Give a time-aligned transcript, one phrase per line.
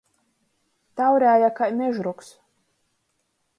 [1.01, 2.35] Taurēja kai mežrogs.